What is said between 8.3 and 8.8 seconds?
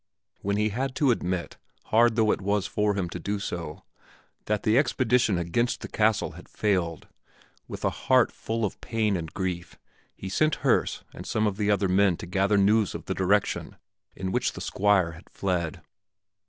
full